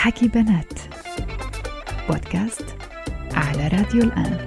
[0.00, 0.72] حكي بنات
[2.08, 2.64] بودكاست
[3.34, 4.46] على راديو الآن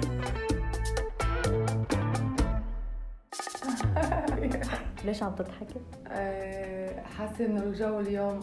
[5.04, 8.40] ليش عم تضحكي؟ آه، حاسة إنه الجو اليوم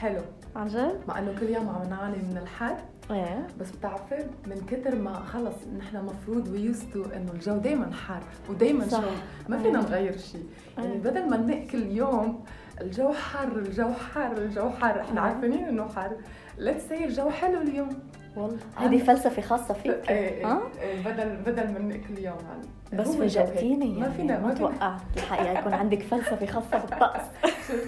[0.00, 0.22] حلو
[0.56, 2.76] عن جد؟ مع إنه كل يوم عم نعاني من الحر
[3.10, 8.88] إيه بس بتعرفي من كتر ما خلص نحن مفروض ويوستو إنه الجو دايما حر ودايما
[8.88, 9.00] صح.
[9.00, 9.06] شو
[9.48, 9.84] ما فينا أيه.
[9.84, 10.46] نغير شيء
[10.78, 10.98] يعني أيه.
[10.98, 12.44] بدل ما ننق كل يوم
[12.82, 15.32] الجو حر الجو حر الجو حر إحنا أيه.
[15.32, 16.12] عارفين إنه حر.
[16.58, 17.88] let's say الجو حلو اليوم.
[18.36, 18.58] والله.
[18.76, 20.10] هذه فلسفة خاصة فيك.
[20.10, 23.16] إيه ها؟ إيه بدل بدل ما ننق كل يوم يعني بس.
[23.16, 27.24] فاجأتيني يعني ما فينا ما توقعت الحقيقة يكون عندك فلسفة خاصة بالطقس.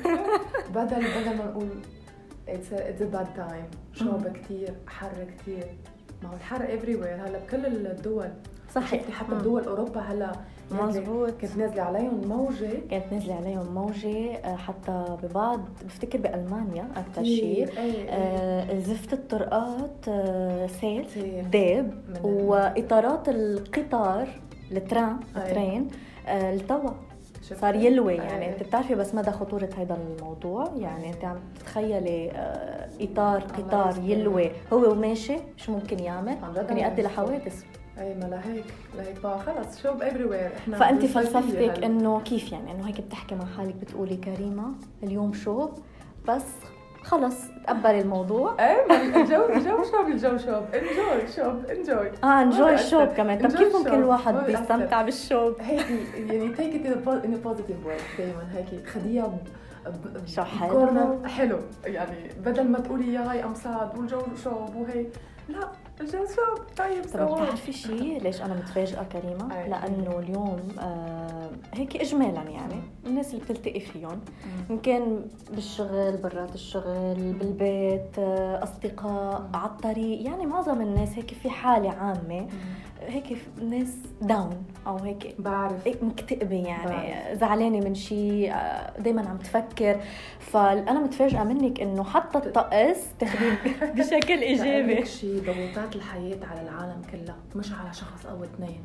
[0.74, 1.69] بدل بدل ما نقول
[2.48, 4.28] it's it's bad time شوب.
[4.28, 5.64] كثير حر كثير
[6.22, 8.28] ما هو الحر everywhere هلا بكل الدول.
[8.74, 9.11] صحيح.
[9.11, 9.38] حتى مم.
[9.38, 10.33] بدول أوروبا هلا
[10.83, 17.24] مزبوط كانت نازلة عليهم موجة كانت نازلة عليهم موجة آه، حتى ببعض بفتكر بألمانيا أكثر
[17.24, 17.78] شيء كثير.
[17.78, 18.09] إيه إيه.
[18.10, 21.45] آه، زفت الطرقات آه، سيل كثير.
[21.45, 24.28] داب وإطارات القطار
[24.72, 25.17] ال train.
[25.36, 25.89] ال train
[26.28, 26.91] آه، التوى؟
[27.61, 28.20] صار يلوي إيه.
[28.20, 33.95] يعني أنت بتعرفي بس مدى خطورة هذا الموضوع يعني أنت عم تتخيلي آه، إطار قطار.
[34.05, 37.02] يلوي هو وماشي شو ممكن يعمل ممكن يؤدي.
[37.02, 37.64] لحوادث
[37.98, 38.64] اي ما لهيك
[38.97, 41.84] لهيك بقى خلص شوب everywhere إحنا فأنت فلسفتك.
[41.84, 44.64] إنه كيف يعني إنه هيك بتحكي مع حالك بتقولي كريمة
[45.03, 45.70] اليوم شوب
[46.28, 46.45] بس
[47.03, 47.34] خلص
[47.67, 48.86] تقبلي الموضوع إيه
[49.23, 52.75] الجو الجو شوب الجو شوب enjoy شوب enjoy آه enjoy.
[52.75, 53.95] الشوب كمان طب كيف ممكن.
[53.95, 54.34] الواحد.
[54.34, 55.86] بيستمتع بالشوب هيك
[56.17, 59.39] يعني take it in positive way دائما هيك خديها
[60.27, 61.19] شو حلو.
[61.27, 65.08] حلو يعني بدل ما تقولي يا هاي I'm sad والجو شوب وهيك
[65.48, 65.69] لا
[66.00, 69.69] الجو شوب طيب طب بتعرفي شيء ليش أنا متفاجئة كريمة؟ أي.
[69.69, 72.75] لأنه اليوم آه هيك اجمالا يعني.
[73.06, 74.20] الناس اللي بتلتقي فيهم.
[74.70, 79.51] إن كان بالشغل برات الشغل بالبيت آه أصدقاء.
[79.55, 82.48] على الطريق يعني معظم الناس هيك في حالة عامة.
[83.09, 83.89] هيك الناس
[84.23, 87.39] داون أو هيك بعرف هيك مكتئبة يعني بعرف.
[87.41, 88.55] زعلانة من شيء
[88.98, 90.01] دايما عم تفكر
[90.41, 93.59] فأنا متفاجئة منك إنه حتى الطقس تاخذيه
[93.97, 98.81] بشكل إيجابي شيء ضغوطات الحياة على العالم كلها مش على شخص أو اثنين.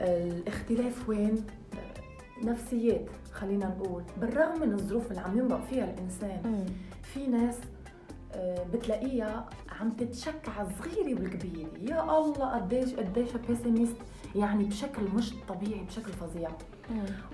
[0.00, 1.44] الاختلاف وين؟
[2.44, 6.66] نفسيات خلينا نقول بالرغم من الظروف اللي عم يمرق فيها الإنسان مم.
[7.02, 7.58] في ناس
[8.34, 9.48] آه، بتلاقيها
[9.80, 13.96] عم تتشكى على الصغيرة والكبيرة يا الله قديش قديش بيسيميست
[14.36, 16.50] يعني بشكل مش طبيعي بشكل فظيع.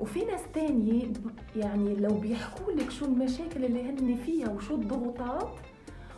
[0.00, 1.12] وفي ناس تانية
[1.56, 5.48] يعني لو بيحكوا لك شو المشاكل اللي هن فيها وشو الضغوطات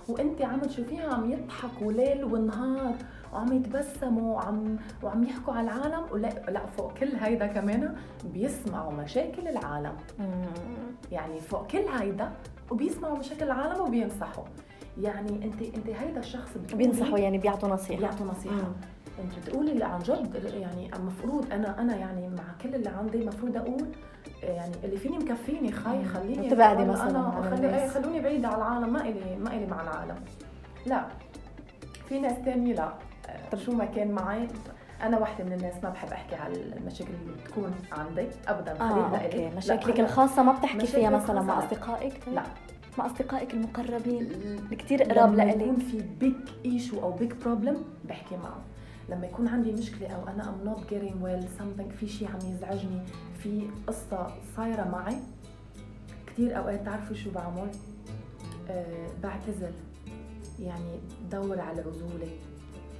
[0.09, 2.94] وانت عم تشوفيها عم يضحكوا ليل ونهار
[3.33, 9.49] وعم يتبسموا وعم وعم يحكوا على العالم ولا لا فوق كل هيدا كمان بيسمعوا مشاكل
[9.49, 9.97] العالم.
[11.12, 12.33] يعني فوق كل هيدا
[12.71, 14.44] وبيسمعوا مشاكل العالم وبينصحوا.
[15.01, 18.01] يعني انت أنت هيدا الشخص بينصحوا يعني بيعطوا نصيحة.
[18.01, 18.55] بيعطوا نصيحة.
[18.55, 18.73] مم.
[19.19, 23.57] أنت بتقولي اللي عن جد يعني المفروض أنا أنا يعني مع كل اللي عندي المفروض
[23.57, 23.87] أقول
[24.43, 26.05] يعني اللي فيني مكفيني خاي مم.
[26.05, 27.11] خليني وتبعدي أنا- مثلاً.
[27.11, 27.77] أنا خلي.
[27.83, 30.17] إيه خلوني بعيدة على العالم ما الي ما إلي مع العالم.
[30.87, 31.05] لا.
[32.09, 32.93] في ناس تانية لا.
[33.53, 34.49] آه، شو ما كان معي.
[35.03, 38.73] أنا واحدة من الناس ما بحب أحكي على المشاكل اللي بتكون عندي ابدا.
[38.73, 39.39] okay.
[39.49, 42.09] لا، مشاكلك الخاصة ما بتحكي فيها مثلا مع الخاصة.
[42.35, 42.43] لا.
[42.99, 44.21] مع أصدقائك المقربين.
[44.21, 46.34] اللي كتير قراب لما لإلك يكون في big
[46.65, 47.77] issue أو big problem
[48.09, 48.61] بحكي معه.
[49.09, 53.03] لما يكون عندي مشكلة أو أنا I'm not getting well something في شيء عم يزعجني
[53.43, 54.27] في قصة
[54.57, 55.17] صايرة معي
[56.27, 57.71] كثير أوقات تعرفوا شو بعمل؟
[58.71, 59.73] أه بعتزل
[60.61, 60.99] يعني
[61.31, 62.29] دور على العزوله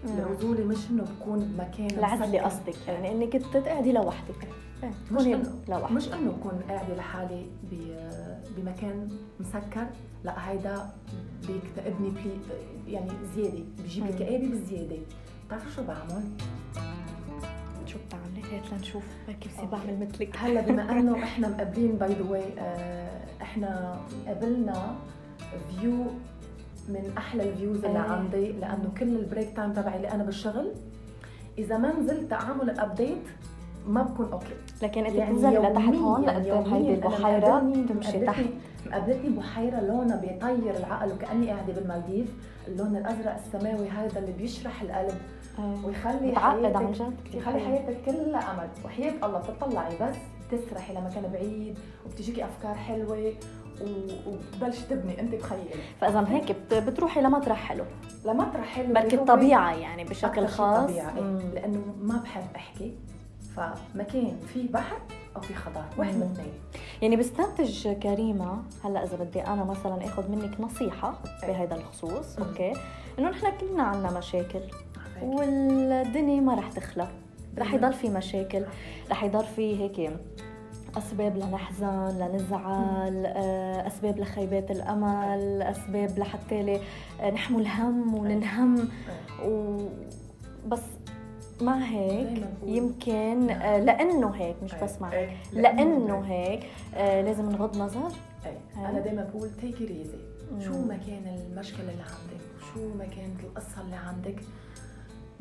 [0.05, 2.39] العزولة مش إنه بكون بمكان العزلة مسكر.
[2.39, 4.49] قصدك يعني إنك تقعدي لوحدك.
[4.83, 7.47] إيه، مش انه لوحدك مش إنه أكون قاعدة لحالي
[8.57, 9.09] بمكان
[9.41, 9.87] مسكر
[10.25, 10.91] لا هيدا
[11.49, 12.39] بيكتئبني بلي
[12.89, 14.13] يعني زيادة بيجيب لي.
[14.13, 14.97] كآبه بزيادة
[15.47, 16.25] بتعرفوا شو بعمل؟
[17.87, 19.65] شو بتعملي هات لنشوف هيك بصير.
[19.65, 22.45] بعمل مثلك هلأ بما إنه إحنا مقابلين by the way
[23.43, 24.97] إحنا قابلنا
[25.81, 25.93] view
[26.89, 28.11] من أحلى ال views اللي إيه.
[28.11, 30.73] عندي لأنه كل ال break time تبعي اللي أنا بالشغل
[31.59, 33.23] إذا ما نزلت أعمل ال update
[33.87, 34.55] ما بكون okay.
[34.83, 38.45] لكن انت يعني بتنزلي لتحت هون يعني لقدام هيدي مقابلني- تمشي تحت.
[38.87, 42.29] مقابلتني بحيرة لونها بيطير العقل وكأني قاعدة بالمالديف.
[42.69, 45.19] اللون الأزرق السماوي هذا اللي بيشرح القلب.
[45.85, 47.61] ويخلي متعقد عن حياتك جد يخلي.
[47.61, 48.69] حياتك كلها أمل.
[48.85, 50.17] وحياة الله بتطلعي بس
[50.51, 53.33] تسرحي لمكان بعيد وبتجيكي أفكار حلوة
[53.83, 55.21] و- وبتبلشي تبني.
[55.21, 55.77] أنت بخيالك.
[56.01, 57.85] فإذا هيك بت- بتروحي لمطرح حلو.
[58.25, 58.95] لمطرح حلو.
[58.95, 60.91] بركي الطبيعة يعني بشكل خاص.
[61.21, 61.39] مم.
[61.55, 62.95] لأنه ما بحب أحكي.
[63.59, 64.99] فمكان فيه بحر
[65.37, 66.15] أو في خطر واحد.
[66.15, 66.53] من اثنين
[67.03, 71.19] يعني بستنتج كريمة هلأ إذا بدي أنا مثلا آخذ منك نصيحة.
[71.43, 72.39] بهذا الخصوص.
[72.39, 72.73] أوكي
[73.19, 74.61] إنه نحن كلنا عنا مشاكل؟
[75.23, 77.09] والدنيا ما رح تخلى
[77.59, 77.75] رح.
[77.75, 78.65] يضل في مشاكل
[79.11, 80.11] رح يضل في هيك
[80.97, 86.81] أسباب لنحزن لنزعل آه، أسباب لخيبات الأمل أسباب لحتى
[87.33, 88.89] نحمل هم وننهم.
[89.45, 89.79] و...
[90.67, 90.81] بس
[91.63, 94.85] مع هيك يمكن آه، لأنه هيك مش إيه.
[94.85, 95.37] بس مع إيه.
[95.53, 96.61] لأنه هيك
[96.95, 98.13] آه، لازم نغض نظر
[98.47, 98.87] إيه.
[98.89, 100.19] أنا دايما بقول تيك ايزي
[100.65, 100.73] شو.
[100.73, 102.45] ما كان المشكلة اللي عندك
[102.75, 104.37] شو ما كانت القصة اللي عندك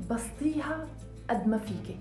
[0.09, 0.87] بسطيها
[1.29, 1.97] قد ما فيكي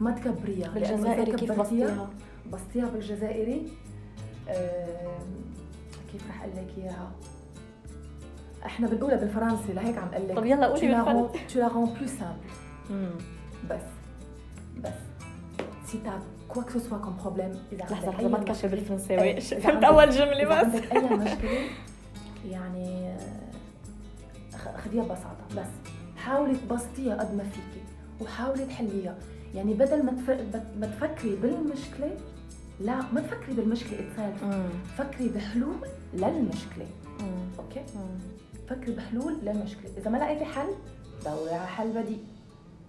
[0.00, 2.10] ما تكبريها بالجزائري كيف بسطيها؟
[2.52, 3.68] بسطيها بالجزائري
[4.48, 5.44] آم،
[6.12, 7.10] كيف رح أقول لك إياها
[8.66, 11.38] إحنا بنقولها بالفرنسي لهيك عم أقول لك طب يلا قولي بالفرنسي.
[11.60, 12.63] la rends plus simple مم.
[13.70, 13.80] بس.
[14.84, 14.92] بس.
[16.54, 19.40] Quoi que ce soit comme problème إذا لحظة عندك لحظة ما تكشف بالفرنساوي.
[19.62, 19.84] فهمت
[20.14, 20.74] جملة إذا بس.
[20.74, 21.68] عندك أي مشكلة
[22.50, 25.44] يعني آه، خديها ببساطة.
[25.56, 25.66] بس
[26.16, 27.84] حاولي تبسطيها قد ما فيكي
[28.20, 29.16] وحاولي تحليها.
[29.54, 30.12] يعني بدل ما
[30.80, 32.16] ما تفكري بالمشكلة
[32.80, 34.44] لا ما تفكري بالمشكلة itself.
[34.44, 34.68] مم.
[34.98, 35.76] فكري بحلول
[36.14, 36.86] للمشكلة.
[37.20, 37.46] مم.
[37.58, 38.18] أوكي؟ مم.
[38.68, 39.90] فكري بحلول للمشكلة.
[39.98, 40.68] إذا ما لقيتي حل
[41.24, 42.24] دوري على حل بديل.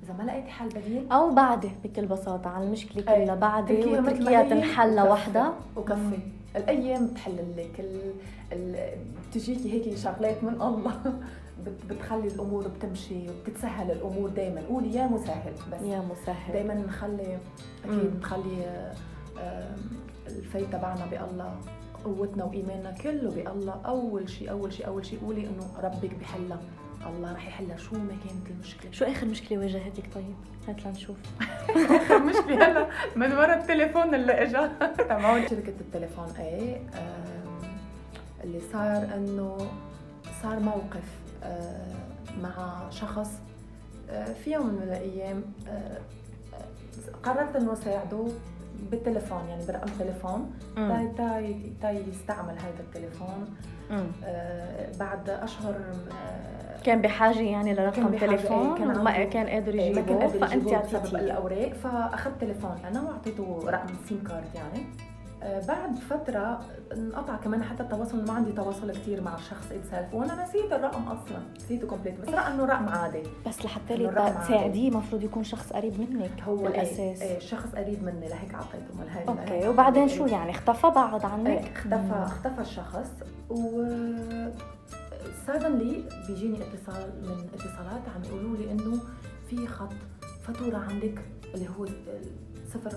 [0.06, 3.04] إذا ما لقيتي حل بديل؟ أو بعدي بكل بساطة على المشكلة.
[3.04, 3.36] كلها.
[3.36, 4.96] بعدي وتركيها تنحل.
[4.96, 6.18] لوحدها وكفي.
[6.56, 7.80] الأيام بتحلل لك.
[7.80, 8.14] ال...
[8.54, 8.90] ال...
[9.30, 10.94] بتجيكي هيك شغلات من الله.
[11.66, 11.86] بت...
[11.90, 15.82] بتخلي الأمور بتمشي وبتتسهل الأمور دائما قولي يا مسهل بس.
[15.82, 16.54] يا مسهل.
[16.54, 17.38] دائما نخلي.
[17.86, 18.92] أكيد نخلي
[20.28, 21.56] الفيت تبعنا بألله
[22.06, 23.74] قوتنا وإيماننا كله بألله.
[23.86, 26.60] أول شيء أول شيء أول شيء قولي إنه ربك بحلها.
[27.06, 27.78] الله رح يحلها.
[27.78, 30.36] شو ما كانت المشكلة؟ شو آخر مشكلة واجهتك طيب؟
[30.68, 31.18] هات لنشوف.
[32.12, 34.70] المشكلة هلا من ورا التليفون اللي اجى
[35.10, 36.28] تبعون شركة التليفون
[36.94, 37.62] آم،
[38.44, 39.58] اللي صار إنه
[40.44, 41.04] صار موقف
[42.42, 43.30] مع شخص
[44.44, 45.44] في يوم من الأيام
[47.24, 48.28] قررت إنه ساعده.
[48.92, 50.52] بالتليفون يعني برقم تليفون.
[50.76, 53.46] تاي تاي تاي يستعمل هذا التليفون.
[54.26, 55.76] آه، بعد أشهر
[56.12, 59.82] آه، كان بحاجة يعني كان لرقم بحاجة، إيه، تليفون كان وما عنده- كان قادر ما
[59.82, 61.20] كان يجيبه قادر فانت أعطيتيه.
[61.20, 61.74] الأوراق.
[61.74, 62.76] فأخذت تليفون.
[62.88, 64.86] أنا واعطيته رقم SIM card يعني.
[65.68, 66.60] بعد فترة
[66.94, 71.40] انقطع كمان حتى التواصل ما عندي تواصل كثير مع الشخص اتسلف وأنا نسيت الرقم أصلا
[71.56, 73.24] نسيته completely بس رأى إنه رقم عادي.
[73.48, 74.08] بس لحتى لي.
[74.44, 78.96] تساعديه المفروض يكون شخص قريب منك هو بالاساس إيه, إيه شخص قريب مني لهيك اعطيته
[79.00, 80.08] مال هاي okay لهيك وبعدين.
[80.08, 83.10] شو يعني؟ اختفى بعد عنك؟ إيه اختفى اختفى الشخص
[83.50, 83.84] و
[85.48, 89.00] suddenly بيجيني اتصال من اتصالات عم يقولوا لي إنه
[89.50, 89.94] في خط
[90.42, 91.22] فاتوره عندك
[91.54, 91.86] اللي هو
[92.74, 92.92] صفر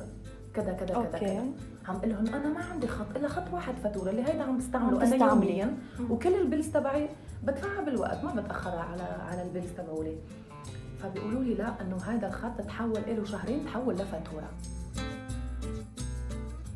[0.54, 1.44] كذا كذا كذا.
[1.88, 5.02] عم أقول لهم أنا ما عندي خط إلا خط واحد فاتورة اللي هيدا عم بستعمله
[5.02, 5.26] عم أنا.
[5.32, 5.79] يوميا.
[6.11, 7.08] وكل ال bills تبعي
[7.43, 10.17] بدفعها بالوقت ما بتاخر على على ال bills تبعولي.
[10.99, 14.49] فبيقولوا لي لا إنه هذا الخط تحول له شهرين تحول لفاتورة.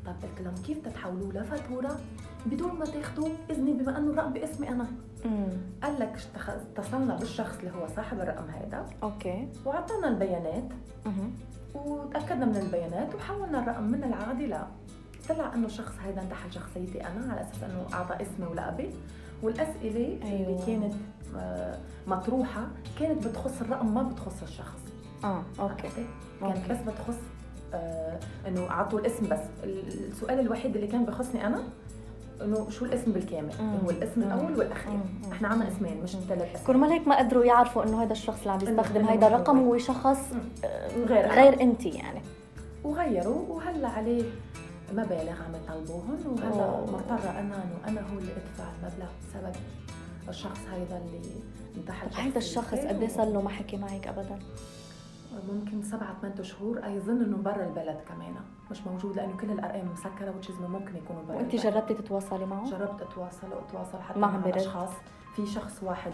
[0.06, 2.00] طب قلت لهم كيف تتحولوه لفاتورة؟
[2.46, 4.86] بدون ما تاخذوا إذني بما إنه الرقم باسمي أنا.
[5.24, 5.48] مم.
[5.82, 6.18] قال لك
[6.48, 9.48] اتصلنا بالشخص اللي هو صاحب الرقم هذا okay.
[9.64, 10.68] وأعطانا البيانات.
[11.06, 11.32] مهم.
[11.74, 14.66] وتأكدنا من البيانات وحولنا الرقم من العادي لا.
[15.28, 18.90] طلع إنه الشخص هذا انتحل شخصيتي أنا على أساس إنه أعطى اسمي ولقبي
[19.42, 20.48] والأسئلة أيوة.
[20.48, 20.94] اللي كانت
[21.36, 22.66] آه، مطروحة
[23.00, 24.78] كانت بتخص الرقم ما بتخص الشخص
[25.24, 26.68] آه okay؟ كانت okay.
[26.70, 27.18] بس بتخص
[27.74, 31.62] آه إنه اعطوا الاسم بس السؤال الوحيد اللي كان بخصني أنا
[32.42, 33.76] إنه شو الاسم بالكامل مم.
[33.84, 34.22] هو الاسم.
[34.22, 35.32] الأول والأخير مم.
[35.32, 36.10] إحنا عنا اسمين مش.
[36.10, 39.34] ثلاث اسماء كرمال هيك ما قدروا يعرفوا إنه هذا الشخص اللي عم يستخدم هيدا هو.
[39.34, 40.18] الرقم هو شخص.
[40.64, 41.28] آه، غير.
[41.28, 42.20] غير انت يعني
[42.84, 44.24] وغيروا وهلأ عليه
[44.92, 46.90] مبالغ عم يطلبوهن وهلا أوه.
[46.90, 49.52] مضطرة أنا إنه أنا هو اللي أدفع المبلغ بسبب
[50.28, 51.20] الشخص هذا اللي
[51.76, 52.74] انتحل هيدا الشخص.
[52.74, 54.38] قد إيه صار له ما حكي معك ابدا
[55.52, 58.34] ممكن سبعة ثمان شهور اظن إنه برا البلد كمان
[58.70, 61.56] مش موجود لأنه كل الأرقام مسكرة وتشيز ممكن يكونوا برا وانت.
[61.56, 64.56] جربتي تتواصلي معه جربت أتواصل وأتواصل حتى مع, برد.
[64.56, 64.90] أشخاص
[65.36, 66.12] في شخص واحد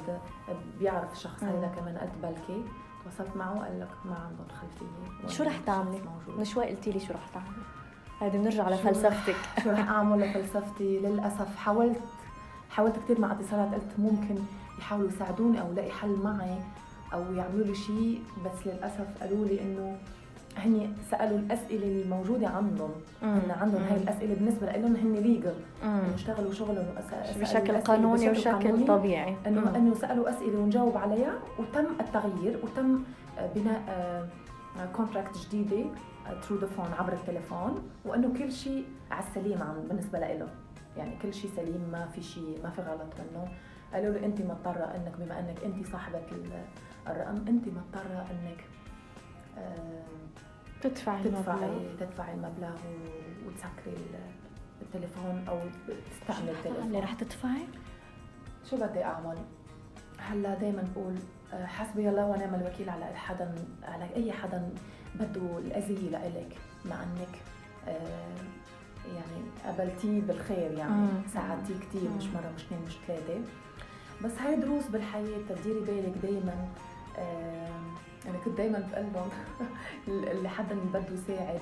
[0.79, 1.43] بيعرف الشخص.
[1.45, 2.65] هذا كمان قلت بلكي
[3.05, 6.01] تواصلت معه قال لك ما عندهم خلفية شو رح تعملي؟
[6.39, 7.63] من شوي قلتي لي شو رح تعملي
[8.21, 9.37] هيدي بنرجع لفلسفتك.
[9.65, 12.01] شو رح أعمل لفلسفتي؟ للأسف حاولت
[12.71, 14.35] حاولت كثير مع اتصالات قلت ممكن
[14.79, 16.59] يحاولوا يساعدوني أو يلاقي حل معي
[17.13, 19.97] أو يعملوا لي شيء بس للأسف قالوا لي إنه
[20.57, 22.91] هني سألوا الأسئلة الموجوده عندهم.
[23.23, 26.87] هن عندهم هاي الأسئلة بالنسبة لهم هن legal إنه اشتغلوا شغلهم
[27.41, 28.87] بشكل قانوني بشكل وشكل.
[28.87, 29.37] طبيعي.
[29.47, 29.77] إنه.
[29.77, 33.03] إنه سألوا أسئلة ونجاوب عليها وتم التغيير وتم
[33.39, 34.27] آه، بناء آه،
[34.97, 35.85] contract جديدة
[36.43, 40.49] through the phone عبر التليفون وإنه كل شيء على السليم عن بالنسبة له
[40.97, 43.49] يعني كل شيء سليم ما في شيء ما في غلط منه
[43.93, 46.23] قالوا لي انت مضطرة إنك بما إنك انت صاحبة
[47.07, 48.65] الرقم انت مضطرة إنك
[50.83, 52.77] تدفعي تدفعي تدفعي المبلغ
[53.47, 53.97] وتسكري
[54.83, 55.59] التليفون أو
[56.11, 57.67] تستعملي التليفون اللي رح تدفعي؟
[58.71, 59.39] شو بدي أعمل؟
[60.19, 64.71] هلأ دائما بقول آه، حسبي الله ونعم الوكيل على حدا على أي حدا
[65.15, 67.43] بده الأذية لإلك مع إنك
[67.89, 68.59] آه،
[69.07, 71.09] يعني قبلتيه بالخير يعني.
[71.35, 73.41] ساعدتيه كثير مش مرة مش اثنين مش ثلاثة
[74.25, 76.69] بس هاي دروس بالحياة تديري بالك دائما
[78.29, 79.29] أنا كنت دائما بقول لهم
[80.33, 81.61] اللي حدا اللي بده يساعد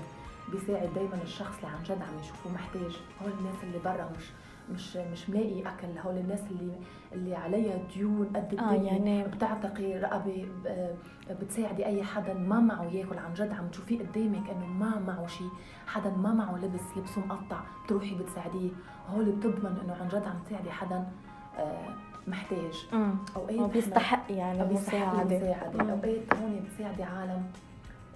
[0.48, 2.96] بيساعد دائما الشخص اللي عن جد عم يشوفوه محتاج.
[3.22, 4.24] هول الناس اللي برا مش
[4.74, 6.72] مش مش ملاقي أكل هول الناس اللي
[7.12, 10.48] اللي عليها ديون قد آه يعني بتعتقي رقبة
[11.40, 13.18] بتساعدي أي حدا ما معه ياكل.
[13.18, 15.48] عن جد عم تشوفيه قدامك إنه ما معه شيء
[15.86, 18.70] حدا ما معه لبس لبسه مقطع بتروحي بتساعديه.
[19.14, 21.04] هول بتضمن إنه عن جد عم تساعدي حدا
[21.58, 21.88] آه،
[22.26, 22.86] محتاج.
[23.36, 27.42] أوقات أو بيستحق يعني مساعده مساعده أوقات هون بتساعدي عالم.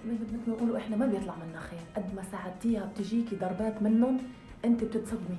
[0.07, 1.81] مثل ما بيقولوا إحنا ما بيطلع منا خير.
[1.97, 4.19] قد ما ساعدتيها بتجيكي ضربات منهم
[4.65, 5.37] أنت بتتصدمي.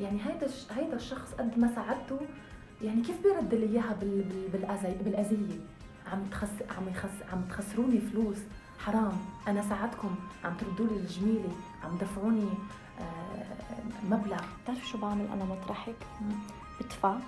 [0.00, 2.20] يعني هيدا هيدا الشخص قد ما ساعدته
[2.82, 3.96] يعني كيف بيرد لي إياها
[4.52, 5.60] بالاذى بالأذية؟
[6.12, 8.38] عم تخس عم يخس عم تخسروني فلوس.
[8.78, 9.12] حرام.
[9.48, 10.14] أنا ساعدكم.
[10.44, 11.52] عم تردوا لي الجميلة.
[11.84, 12.48] عم دفعوني
[13.00, 13.74] آه،
[14.10, 14.40] مبلغ.
[14.64, 15.96] بتعرفي شو بعمل؟ أنا مطرحك.
[16.80, 17.18] بدفع.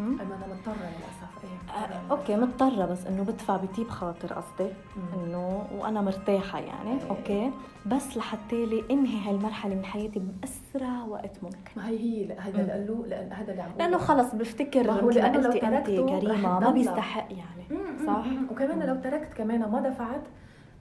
[0.00, 1.44] أما أنا مضطرة للأسف.
[1.44, 4.70] إيه آه okay مضطرة بس إنه بدفع بطيب خاطر قصدي.
[5.14, 6.90] إنه وأنا مرتاحة يعني.
[6.90, 7.10] إيه.
[7.10, 7.50] okay.
[7.86, 11.72] بس لحتى لي إنهي هالمرحلة من حياتي بأسرع وقت ممكن.
[11.76, 15.00] ما هي هي هذا اللي قال له لأن هذا اللي عم لأنه خلص بفتكر ما
[15.00, 17.82] هو لأنه لو تركته كريمة ما بيستحق يعني.
[18.06, 20.22] صح؟ وكمان لو تركت كمان ما دفعت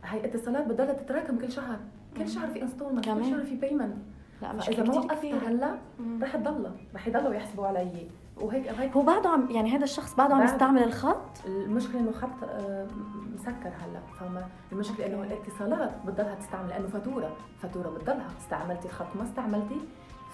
[0.03, 1.79] هي اتصالات بتضلها تتراكم كل شهر.
[2.17, 3.97] كل شهر في installment كل شهر في بيمنت
[4.41, 5.75] لا مش اذا ما وقفتها هلأ
[6.21, 8.09] رح تضلها رح يضلوا يحسبوا علي.
[8.41, 12.43] وهيك هيك هو بعده عم يعني هذا الشخص بعده عم يستعمل الخط؟ المشكلة إنه خط
[12.43, 12.87] آه،
[13.33, 18.27] مسكر هلأ فما المشكلة إنه الاتصالات بتضلها تستعمل لأنه فاتورة فاتورة بتضلها.
[18.39, 19.77] استعملتي الخط ما استعملتي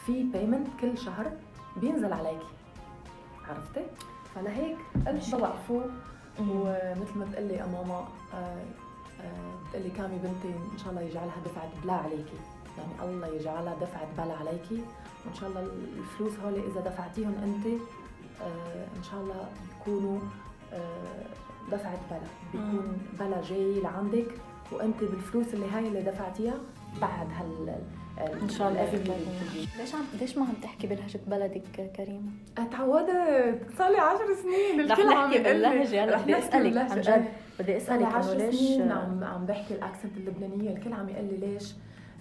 [0.05, 1.31] في payment كل شهر
[1.77, 2.47] بينزل عليكي.
[3.49, 3.85] عرفتي؟
[4.35, 5.81] فلهيك قلت بوقفه
[6.39, 8.37] ومثل ما بتقول لي ماما آه،
[9.21, 12.37] آه، بتقول لي كامي بنتي إن شاء الله يجعلها دفعة بلا عليكي.
[12.77, 14.81] يعني الله يجعلها دفعة بلا عليكي.
[15.25, 15.67] وإن شاء الله
[16.00, 17.65] الفلوس هول إذا دفعتيهم أنت
[18.41, 20.19] آه إن شاء الله بيكونوا
[20.74, 21.25] آه
[21.72, 22.19] دفعت بلا
[22.53, 24.27] بيكون بلا جاي لعندك
[24.72, 26.53] وأنت بالفلوس اللي هاي اللي دفعتيها
[27.01, 27.75] بعد هال
[28.41, 28.91] إن شاء الله.
[29.79, 32.31] ليش عم ليش ما عم تحكي بلهجة بلدك كريمه؟
[32.72, 36.03] تعودت صار لي 10 سنين الكل عم نحكي باللهجة.
[36.03, 37.25] هلا بدي أسألك عن جد.
[37.60, 40.69] بدي أسألك إنه ليش عم عم بحكي الأكسنت اللبنانية.
[40.77, 41.74] الكل عم يقول لي ليش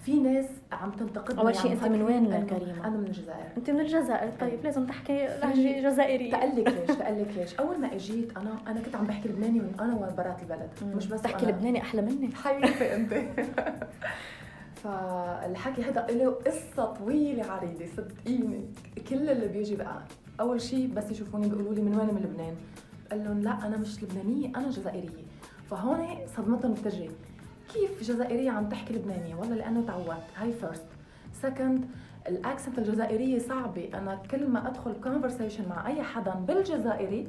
[0.05, 3.47] في ناس عم تنتقدني أول شيء أنت من وين كريمة؟ أنا من الجزائر.
[3.57, 6.31] أنت من الجزائر؟ طيب لازم تحكي لهجه جزائرية.
[6.31, 9.61] تقول لك ليش؟ تقول لك ليش؟ أول ما أجيت أنا أنا كنت عم بحكي لبناني
[9.61, 12.35] من أنا وبرات البلد مش بس تحكي لبناني أحلى مني.
[12.35, 13.15] حبيبتي أنت.
[14.83, 18.65] فالحكي هذا له قصة طويلة عريضة صدقيني.
[19.11, 20.03] كل اللي بيجي بقى
[20.41, 22.55] أول شيء بس يشوفوني بيقولوا لي من وين؟ من لبنان.
[23.11, 25.26] قال لهم لا أنا مش لبنانية أنا جزائرية.
[25.71, 27.11] فهون صدمتهم بتجي
[27.75, 30.23] كيف جزائريه عم تحكي لبنانية؟ والله لأنه تعودت.
[30.37, 30.87] هاي first
[31.33, 31.85] second
[32.29, 33.89] ال accent الجزائرية صعبة.
[33.95, 37.29] أنا كل ما أدخل conversation مع أي حدا بالجزائري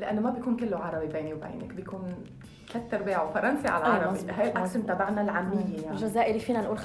[0.00, 1.74] لأنه ما بيكون كله عربي بيني وبينك.
[1.74, 2.14] بيكون
[2.72, 5.90] ثلاث ارباعه فرنسي على العربي هاي ال accent تبعنا العامية يعني.
[5.90, 6.82] الجزائري فينا نقول 50%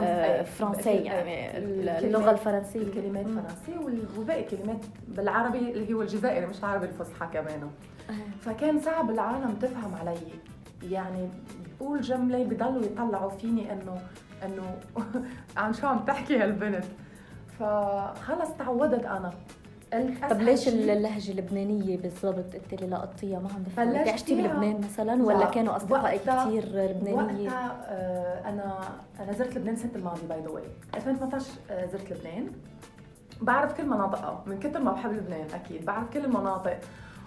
[0.00, 1.58] آه فرنسي يعني.
[1.98, 2.80] اللغة الفرنسية.
[2.82, 7.70] الكلمات فرنسي وباقي كلمات بالعربي اللي هو الجزائري مش العربي الفصحى كمان.
[8.40, 10.16] فكان صعب العالم تفهم علي.
[10.90, 11.28] يعني
[11.80, 13.98] بقول جمله بضلوا يطلعوا فيني انه
[14.44, 14.76] إنه
[15.56, 16.84] عن شو عم تحكي هالبنت.
[17.58, 19.30] فخلص تعودت أنا.
[20.30, 25.22] طب ليش اللهجة اللبنانية بالضبط انت اللي لقطتيها؟ ما عم بفهم انت عشتي بلبنان مثلا
[25.24, 28.78] ولا كانوا أصدقائك كثير لبنانية؟ وقتها آه أنا
[29.20, 30.62] أنا زرت لبنان السنة الماضيه by the way
[30.94, 32.46] 2018 آه زرت لبنان.
[33.40, 35.84] بعرف كل مناطقها من كثر ما بحب لبنان أكيد.
[35.84, 36.78] بعرف كل المناطق.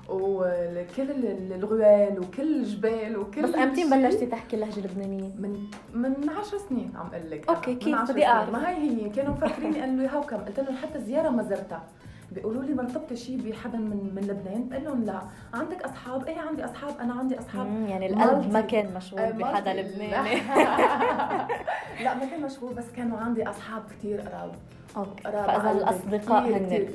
[0.09, 1.12] وكل
[1.51, 7.07] الغوال وكل الجبال وكل بس إمتى بلشتي تحكي اللهجة اللبنانية؟ من من 10 سنين عم
[7.13, 7.50] أقول لك.
[7.50, 10.38] okay كيف بدي أعرف؟ ما هي هي كانوا مفكريني إنه هوكم.
[10.38, 11.83] قلت لهم حتى زيارة ما زرتها.
[12.31, 14.69] بيقولوا لي مرتبطة شيء بحدا من من لبنان.
[14.69, 15.21] بقول لهم لا.
[15.53, 17.00] عندك أصحاب؟ إيه عندي أصحاب.
[17.00, 20.35] أنا عندي أصحاب يعني القلب ما كان مشغول بحدا لبناني.
[22.03, 22.13] لا.
[22.13, 24.51] ما كان مشغول بس كانوا عندي أصحاب كثير قراب
[25.24, 26.88] فإذا الأصدقاء هن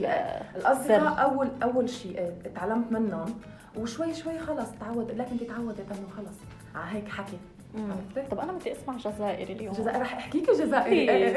[0.57, 3.35] الأصدقاء أول أول شيء إيه، تعلمت منهم
[3.77, 5.11] وشوي شوي خلص تعود.
[5.11, 6.39] لكن تعودت انه خلص.
[6.75, 7.39] على هيك حكي؟
[8.31, 9.75] طب أنا بدي أسمع جزائري اليوم.
[9.75, 11.31] جزائر رح احكيكي جزائري.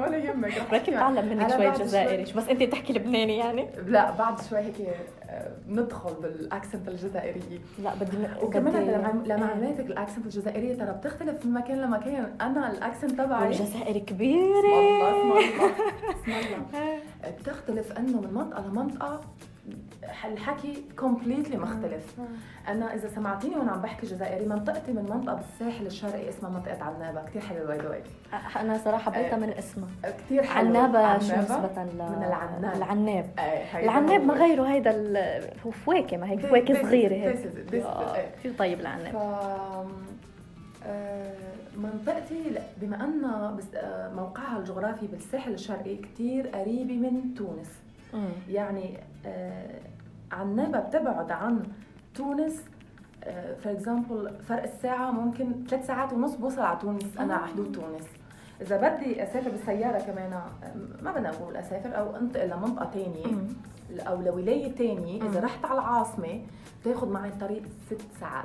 [0.00, 0.90] ولا يهمك رح.
[0.90, 2.26] بتعلم منك شوي جزائري.
[2.26, 4.74] شو بس أنت تحكي لبناني يعني؟ لا بعد شوي هيك
[5.28, 7.58] آه، ندخل بال accent الجزائرية.
[7.82, 8.74] لا بدي وكمان
[9.26, 9.80] لما إيه.
[9.80, 12.36] ال accent الجزائرية ترى بتختلف من مكان لمكان.
[12.40, 13.42] أنا ال accent تبعي.
[13.42, 14.78] والجزائر اسم كبيرة.
[14.78, 15.72] الله اسم الله
[16.10, 16.98] اسم الله.
[17.38, 19.20] بتختلف إنه من منطقه لمنطقه
[20.24, 22.14] الحكي completely مختلف
[22.68, 27.22] أنا إذا سمعتيني وأنا عم بحكي جزائري منطقتي من منطقة بالساحل الشرقي اسمها منطقة عنابة
[27.24, 28.02] كثير حلوة by the
[28.60, 29.36] أنا صراحة حبيتها إيه.
[29.46, 31.36] من اسمها كثير حلوة عنابة شو.
[31.36, 32.76] نسبة ل من العناب.
[32.76, 34.20] العناب هيدا العناب.
[34.24, 37.36] ما غيره هيدا ال- هو فواكه ما هيك فواكه this هيك
[37.72, 38.16] is- آه،.
[38.38, 39.14] كثير طيب العناب
[40.86, 41.32] آه،
[41.76, 42.42] منطقتي
[42.80, 43.04] بما
[43.74, 47.70] آه، موقعها الجغرافي بالساحل الشرقي كثير قريبة من تونس.
[48.50, 49.80] يعني آه،
[50.34, 51.62] عنابه بتبعد عن
[52.14, 52.64] تونس
[53.62, 58.04] for example فرق الساعة ممكن ثلاث ساعات ونص بوصل على تونس أنا على حدود تونس
[58.60, 60.44] إذا بدي أسافر بالسيارة كمان آه،
[61.02, 63.36] ما بدنا نقول أسافر أو أنتقل لمنطقة ثانية.
[64.08, 65.40] أو لولاية ثانية إذا.
[65.40, 66.40] رحت على العاصمة
[66.82, 68.44] بتاخذ معي الطريق ست ساعات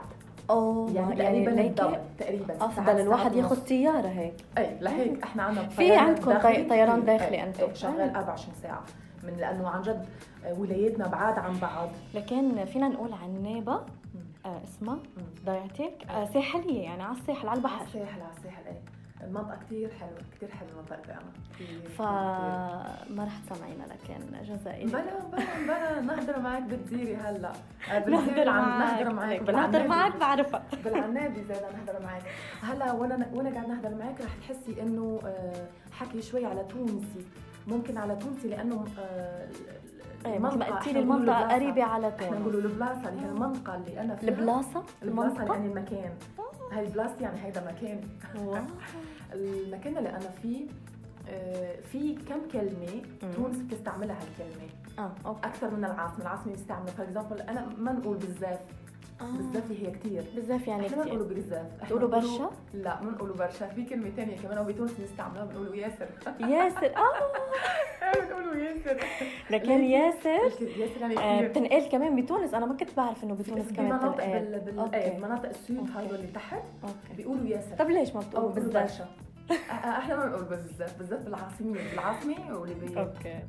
[0.50, 3.55] أوه يعني يعني تقريبا ال double تقريبا أفضل الواحد ياخذ.
[3.67, 7.63] طيارة هيك اي لهيك إحنا عندنا في عندكم طي- طيران داخلي أنتم.
[7.63, 8.84] إيه شغال 24 ساعة
[9.24, 10.06] من لأنه عن جد
[10.46, 11.90] آه، ولاياتنا بعاد عن بعض.
[12.14, 13.82] لكن فينا نقول عنابة
[14.46, 14.98] آه اسمها
[15.46, 18.82] ضيعتك آه ساحلية يعني على الساحل على على البحر الساحل على الساحل إيه.
[19.24, 21.14] المنطقة كثير حلوة كثير حلوة منطقتي
[21.56, 24.86] كتير- فما رح تسمعينا لكن جزائري.
[24.86, 27.52] بلا بلا بلا نحضر معك بتزيري هلأ.
[28.50, 29.02] عن- معك.
[29.02, 29.88] نحضر معك بالعنابي.
[29.88, 32.22] معك بعرفها بالعنابي زاد نحضر معك.
[32.62, 35.20] هلأ وأنا وأنا قاعد نحضر معك رح تحسي إنه
[35.92, 37.26] حكي شوي على تونسي.
[37.70, 39.48] ممكن على تونسي لأنه آه،
[40.26, 41.56] إيه مثل ما المنطقة- قلتي إحنا لي بنقول المنطقة البلاصة.
[41.56, 42.40] قريبة على إحنا تونس.
[42.42, 44.30] نقولوا البلاصه اللي هي المنطقة اللي أنا فيها.
[44.30, 46.12] البلاصه المنطقة؟ يعني المكان
[46.72, 48.02] هاي البلاصه يعني هيدا مكان.
[49.34, 50.68] المكان اللي أنا فيه
[51.30, 53.32] آه، في كم كلمة مم.
[53.36, 55.48] تونس بتستعملها هالكلمة؟ آه أوكي.
[55.48, 56.22] أكثر من العاصمة.
[56.22, 58.60] العاصمة بيستعملوا for example أنا ما نقول بزاف
[59.22, 61.16] بزاف هي كثير بزاف يعني إحنا ما كتير.
[61.16, 63.68] نقولوا بزاف إحنا بتقولوا بنقولوا- برشا؟ لا ما نقولوا برشا.
[63.68, 66.08] في كلمة ثانية كمان وبتونس بنستعملها بنقولوا ياسر.
[66.40, 67.14] ياسر آه.
[68.27, 68.98] بنقولوا ياسر.
[69.50, 70.29] لكن ياسر
[70.77, 72.53] ياسر يعني آه، كثير بتنقال كمان بتونس.
[72.53, 74.60] أنا ما كنت بعرف إنه بتونس كمان بمناطق بتنقال بال...
[74.60, 74.79] بال...
[74.79, 74.96] أوكي.
[74.98, 75.90] إيه بمناطق ال sud.
[75.96, 76.62] هاي اللي تحت
[77.18, 77.75] بيقولوا ياسر.
[77.75, 78.50] طب ليش ما بتقولوا
[79.50, 79.51] أ-
[79.86, 80.98] إحنا ما بنقول بالذات.
[80.98, 83.00] بالذات بالعاصمة واللي بي...
[83.00, 83.40] أوكي.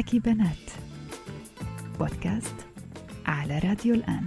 [0.00, 0.70] حكي بنات.
[1.98, 2.54] بودكاست
[3.26, 4.26] على راديو الآن.